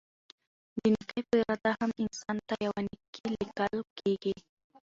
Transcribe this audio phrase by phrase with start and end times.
[0.75, 4.35] د نيکي په اراده هم؛ انسان ته يوه نيکي ليکل کيږي